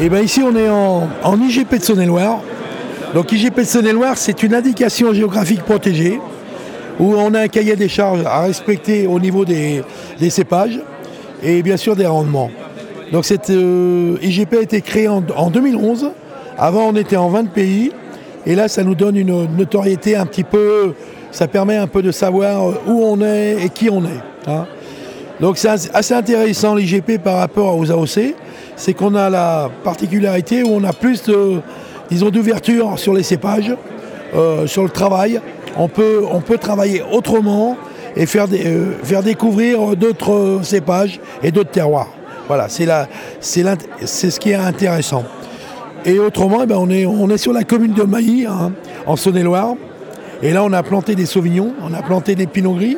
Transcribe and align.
Et 0.00 0.08
bien 0.08 0.20
ici 0.20 0.42
on 0.42 0.54
est 0.54 0.68
en, 0.68 1.08
IGP 1.40 1.76
de 1.78 1.82
Saône-et-Loire. 1.82 2.40
Donc 3.14 3.32
IGP 3.32 3.58
de 3.60 3.64
Saône-et-Loire, 3.64 4.16
c'est 4.16 4.42
une 4.42 4.54
indication 4.54 5.12
géographique 5.12 5.62
protégée 5.62 6.20
où 7.00 7.14
on 7.14 7.34
a 7.34 7.40
un 7.40 7.48
cahier 7.48 7.76
des 7.76 7.88
charges 7.88 8.24
à 8.24 8.42
respecter 8.42 9.06
au 9.06 9.18
niveau 9.18 9.44
des, 9.44 9.82
cépages 10.30 10.80
et 11.42 11.62
bien 11.62 11.76
sûr 11.76 11.96
des 11.96 12.06
rendements. 12.06 12.50
Donc 13.12 13.24
cette 13.24 13.50
euh, 13.50 14.16
IGP 14.22 14.54
a 14.54 14.62
été 14.62 14.80
créée 14.82 15.08
en, 15.08 15.22
en 15.36 15.50
2011. 15.50 16.10
Avant 16.58 16.88
on 16.88 16.96
était 16.96 17.16
en 17.16 17.28
20 17.28 17.46
pays 17.50 17.92
et 18.46 18.54
là 18.54 18.68
ça 18.68 18.84
nous 18.84 18.94
donne 18.94 19.16
une 19.16 19.46
notoriété 19.56 20.16
un 20.16 20.26
petit 20.26 20.44
peu, 20.44 20.94
ça 21.32 21.48
permet 21.48 21.76
un 21.76 21.86
peu 21.86 22.02
de 22.02 22.12
savoir 22.12 22.66
où 22.86 23.02
on 23.04 23.20
est 23.20 23.56
et 23.64 23.68
qui 23.68 23.90
on 23.90 24.02
est. 24.04 24.20
hein. 24.50 24.66
Donc 25.40 25.56
c'est 25.56 25.68
as- 25.68 25.90
assez 25.94 26.14
intéressant 26.14 26.74
l'IGP 26.74 27.18
par 27.22 27.36
rapport 27.38 27.76
aux 27.78 27.90
AOC, 27.90 28.34
c'est 28.78 28.94
qu'on 28.94 29.14
a 29.16 29.28
la 29.28 29.68
particularité 29.84 30.62
où 30.62 30.68
on 30.70 30.84
a 30.84 30.92
plus 30.92 31.24
d'ouverture 32.10 32.98
sur 32.98 33.12
les 33.12 33.24
cépages, 33.24 33.74
euh, 34.34 34.66
sur 34.66 34.84
le 34.84 34.88
travail. 34.88 35.40
On 35.76 35.88
peut, 35.88 36.22
on 36.30 36.40
peut 36.40 36.58
travailler 36.58 37.02
autrement 37.12 37.76
et 38.16 38.24
faire, 38.24 38.46
euh, 38.52 38.92
faire 39.02 39.22
découvrir 39.22 39.96
d'autres 39.96 40.60
cépages 40.62 41.20
et 41.42 41.50
d'autres 41.50 41.70
terroirs. 41.70 42.08
Voilà, 42.46 42.68
c'est 42.68 42.86
ce 43.40 44.40
qui 44.40 44.50
est 44.50 44.54
intéressant. 44.54 45.24
Et 46.06 46.18
autrement, 46.20 46.60
eh 46.62 46.66
ben, 46.66 46.76
on, 46.78 46.88
est, 46.88 47.04
on 47.04 47.28
est 47.28 47.36
sur 47.36 47.52
la 47.52 47.64
commune 47.64 47.92
de 47.92 48.04
Mailly, 48.04 48.46
hein, 48.46 48.72
en 49.06 49.16
Saône-et-Loire. 49.16 49.74
Et 50.40 50.52
là, 50.52 50.62
on 50.64 50.72
a 50.72 50.82
planté 50.84 51.16
des 51.16 51.26
sauvignons, 51.26 51.74
on 51.82 51.92
a 51.92 52.00
planté 52.00 52.36
des 52.36 52.46
pinots 52.46 52.74
gris, 52.74 52.96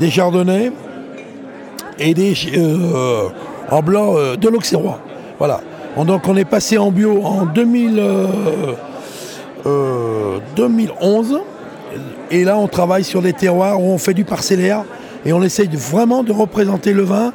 des 0.00 0.10
chardonnays 0.10 0.72
et 2.00 2.12
des 2.12 2.34
euh, 2.56 3.28
en 3.70 3.82
blanc 3.82 4.14
de 4.36 4.48
l'auxerrois. 4.48 4.98
Voilà. 5.42 5.60
On- 5.96 6.04
donc 6.04 6.28
on 6.28 6.36
est 6.36 6.44
passé 6.44 6.78
en 6.78 6.92
bio 6.92 7.20
en 7.24 7.46
2000, 7.46 7.98
euh, 7.98 8.26
euh, 9.66 10.38
2011. 10.54 11.40
Et 12.30 12.44
là, 12.44 12.56
on 12.56 12.68
travaille 12.68 13.02
sur 13.02 13.22
des 13.22 13.32
terroirs 13.32 13.80
où 13.80 13.86
on 13.86 13.98
fait 13.98 14.14
du 14.14 14.22
parcellaire 14.22 14.84
et 15.26 15.32
on 15.32 15.42
essaye 15.42 15.68
vraiment 15.72 16.22
de 16.22 16.30
représenter 16.30 16.92
le 16.92 17.02
vin, 17.02 17.32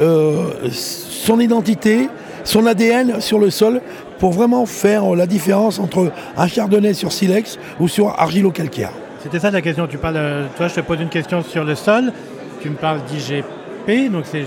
euh, 0.00 0.48
son 0.72 1.38
identité, 1.38 2.08
son 2.42 2.66
ADN 2.66 3.20
sur 3.20 3.38
le 3.38 3.50
sol 3.50 3.80
pour 4.18 4.32
vraiment 4.32 4.66
faire 4.66 5.14
la 5.14 5.28
différence 5.28 5.78
entre 5.78 6.10
un 6.36 6.48
chardonnay 6.48 6.92
sur 6.92 7.12
silex 7.12 7.56
ou 7.78 7.86
sur 7.86 8.08
argilo-calcaire. 8.18 8.90
C'était 9.22 9.38
ça 9.38 9.52
la 9.52 9.62
question. 9.62 9.86
Tu 9.86 9.98
parles, 9.98 10.18
toi, 10.56 10.66
je 10.66 10.74
te 10.74 10.80
pose 10.80 11.00
une 11.00 11.08
question 11.08 11.40
sur 11.44 11.62
le 11.62 11.76
sol. 11.76 12.12
Tu 12.60 12.68
me 12.68 12.74
parles 12.74 12.98
d'IGP, 13.08 14.10
donc 14.10 14.24
c'est 14.24 14.44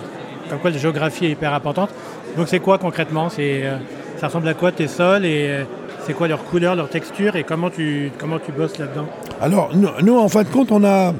comme 0.49 0.59
quoi 0.59 0.71
la 0.71 0.77
géographie 0.77 1.25
est 1.25 1.31
hyper 1.31 1.53
importante. 1.53 1.89
Donc 2.37 2.47
c'est 2.47 2.59
quoi 2.59 2.77
concrètement? 2.77 3.29
Euh, 3.39 3.77
ça 4.19 4.27
ressemble 4.27 4.47
à 4.47 4.53
quoi 4.53 4.71
tes 4.71 4.87
sols? 4.87 5.25
Et 5.25 5.47
euh, 5.49 5.63
c'est 6.05 6.13
quoi 6.13 6.27
leur 6.27 6.43
couleur, 6.43 6.75
leur 6.75 6.87
texture? 6.87 7.35
Et 7.35 7.43
comment 7.43 7.71
tu 7.71 8.11
comment 8.19 8.37
tu 8.37 8.51
bosses 8.51 8.77
là-dedans? 8.77 9.07
Alors, 9.41 9.71
nous, 10.03 10.17
en 10.17 10.27
fin 10.29 10.43
de 10.43 10.47
compte, 10.47 10.71
on 10.71 10.83
a, 10.83 11.13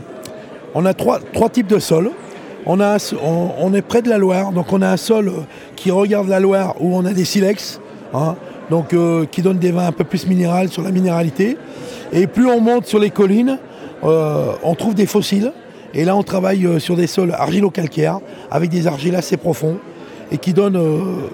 on 0.76 0.86
a 0.86 0.94
trois, 0.94 1.20
trois 1.34 1.50
types 1.50 1.68
de 1.68 1.80
sols. 1.80 2.12
On, 2.68 2.80
a 2.80 2.98
on, 3.24 3.74
est 3.74 3.82
près 3.82 4.02
de 4.02 4.10
la 4.10 4.18
Loire, 4.18 4.52
donc 4.52 4.74
on 4.74 4.82
a 4.82 4.90
un 4.90 4.98
sol 4.98 5.30
euh, 5.30 5.32
qui 5.76 5.90
regarde 5.90 6.28
la 6.28 6.40
Loire 6.40 6.76
où 6.82 6.96
on 6.96 7.04
a 7.06 7.14
des 7.14 7.26
silex, 7.26 7.80
hein, 8.14 8.36
donc, 8.70 8.94
qui 9.32 9.42
donnent 9.42 9.58
des 9.58 9.72
vins 9.72 9.88
un 9.88 9.92
peu 9.94 10.04
plus 10.04 10.28
minérales 10.28 10.68
sur 10.68 10.84
la 10.84 10.92
minéralité. 10.92 11.58
Et 12.12 12.28
plus 12.28 12.46
on 12.46 12.60
monte 12.60 12.86
sur 12.86 13.00
les 13.00 13.10
collines, 13.10 13.58
on 14.04 14.76
trouve 14.76 14.94
des 14.94 15.06
fossiles. 15.06 15.54
Et 15.94 16.04
là, 16.04 16.18
on 16.18 16.24
travaille 16.24 16.82
sur 16.82 16.98
des 16.98 17.08
sols 17.08 17.32
argilo-calcaires 17.32 18.20
avec 18.52 18.70
des 18.70 18.86
argiles 18.86 19.16
assez 19.16 19.38
profonds 19.38 19.80
et 20.32 20.38
qui 20.38 20.54
donnent 20.54 20.78
euh, 20.78 21.30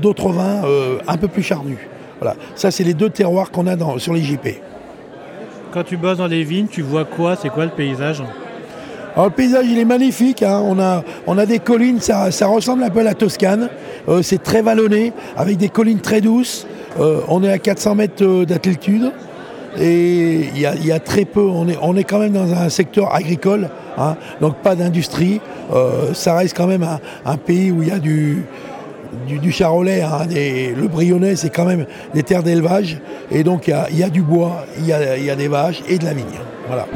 d'autres 0.00 0.30
vins 0.30 0.64
euh, 0.64 0.98
un 1.06 1.16
peu 1.16 1.28
plus 1.28 1.42
charnus. 1.42 1.78
Voilà, 2.20 2.36
ça, 2.54 2.70
c'est 2.70 2.84
les 2.84 2.94
deux 2.94 3.10
terroirs 3.10 3.50
qu'on 3.50 3.66
a 3.66 3.76
dans, 3.76 3.98
sur 3.98 4.12
les 4.12 4.22
JP. 4.22 4.48
Quand 5.72 5.84
tu 5.84 5.96
bosses 5.96 6.18
dans 6.18 6.26
les 6.26 6.44
vignes, 6.44 6.66
tu 6.70 6.82
vois 6.82 7.04
quoi? 7.04 7.36
C'est 7.36 7.50
quoi 7.50 7.64
le 7.64 7.70
paysage? 7.70 8.22
Alors 9.14 9.26
le 9.26 9.32
paysage 9.32 9.66
il 9.68 9.78
est 9.78 9.84
magnifique, 9.84 10.42
hein. 10.42 10.62
on, 10.64 10.78
a, 10.78 11.02
on 11.26 11.38
a 11.38 11.46
des 11.46 11.58
collines, 11.58 12.00
ça, 12.00 12.30
ça 12.30 12.46
ressemble 12.46 12.84
un 12.84 12.90
peu 12.90 13.00
à 13.00 13.04
la 13.04 13.14
Toscane, 13.14 13.68
Euh, 14.08 14.22
c'est 14.22 14.42
très 14.42 14.62
vallonné, 14.62 15.12
avec 15.36 15.56
des 15.56 15.68
collines 15.68 16.00
très 16.00 16.20
douces, 16.20 16.66
Euh, 17.00 17.20
on 17.28 17.44
est 17.44 17.50
à 17.52 17.58
400 17.58 17.94
mètres 17.94 18.44
d'altitude 18.44 19.12
et 19.78 20.48
il 20.54 20.60
y 20.60 20.92
a, 20.92 21.00
très 21.00 21.24
peu, 21.24 21.42
on 21.42 21.68
est, 21.68 21.78
on 21.82 21.96
est 21.96 22.04
quand 22.04 22.18
même 22.18 22.32
dans 22.32 22.52
un 22.52 22.68
secteur 22.68 23.14
agricole, 23.14 23.68
hein, 23.96 24.16
donc 24.40 24.56
pas 24.56 24.74
d'industrie, 24.74 25.40
Euh, 25.70 26.14
ça 26.14 26.34
reste 26.34 26.56
quand 26.56 26.66
même 26.66 26.86
un, 27.26 27.36
pays 27.36 27.70
où 27.70 27.82
il 27.82 27.88
y 27.88 27.90
a 27.90 27.98
du, 27.98 28.42
du, 29.26 29.52
charolais, 29.52 30.00
hein, 30.00 30.26
le 30.30 30.88
Brionnais 30.88 31.36
c'est 31.36 31.50
quand 31.50 31.66
même 31.66 31.84
des 32.14 32.22
terres 32.22 32.42
d'élevage 32.42 32.98
et 33.30 33.44
donc 33.44 33.68
il 33.68 33.72
y 33.72 33.74
a, 33.74 33.90
y 33.90 34.02
a 34.02 34.08
du 34.08 34.22
bois, 34.22 34.64
il 34.78 34.86
y 34.86 34.94
a, 34.94 35.18
il 35.18 35.24
y 35.24 35.30
a 35.30 35.36
des 35.36 35.48
vaches 35.48 35.82
et 35.86 35.98
de 35.98 36.06
la 36.06 36.14
vigne. 36.14 36.40
Voilà. 36.66 36.86